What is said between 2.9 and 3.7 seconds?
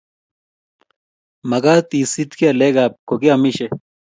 kogeamishe